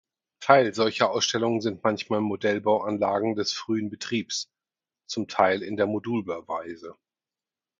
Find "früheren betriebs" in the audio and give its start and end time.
3.53-4.49